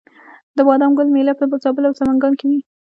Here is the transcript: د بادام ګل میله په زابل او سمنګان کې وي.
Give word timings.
د 0.57 0.59
بادام 0.67 0.91
ګل 0.97 1.07
میله 1.15 1.33
په 1.39 1.45
زابل 1.63 1.83
او 1.87 1.93
سمنګان 1.99 2.33
کې 2.39 2.45
وي. 2.49 2.59